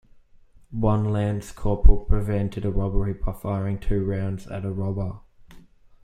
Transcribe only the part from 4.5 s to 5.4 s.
a robber.